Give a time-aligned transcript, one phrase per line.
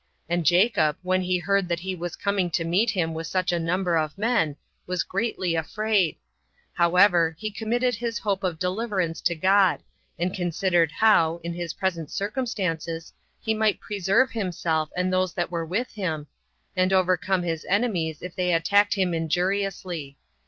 [0.27, 3.59] And Jacob, when he heard that he was coming to meet him with such a
[3.59, 4.55] number of men,
[4.87, 6.17] was greatly afraid:
[6.73, 9.83] however, he committed his hope of deliverance to God;
[10.17, 15.67] and considered how, in his present circumstances, he might preserve himself and those that were
[15.67, 16.25] with him,
[16.75, 20.17] and overcome his enemies if they attacked him injuriously.